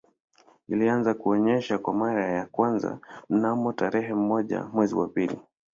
Ilianza 0.69 1.13
kuonesha 1.13 1.77
kwa 1.77 1.93
mara 1.93 2.25
ya 2.25 2.45
kwanza 2.45 2.99
mnamo 3.29 3.73
tarehe 3.73 4.13
moja 4.13 4.63
mwezi 4.63 4.95
wa 4.95 5.07
pili 5.09 5.37